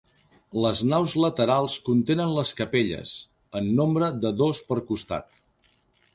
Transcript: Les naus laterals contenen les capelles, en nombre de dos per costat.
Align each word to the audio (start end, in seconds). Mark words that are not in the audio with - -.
Les 0.61 0.79
naus 0.93 1.11
laterals 1.23 1.75
contenen 1.89 2.33
les 2.39 2.53
capelles, 2.63 3.13
en 3.61 3.69
nombre 3.83 4.11
de 4.25 4.35
dos 4.43 4.65
per 4.73 4.81
costat. 4.91 5.33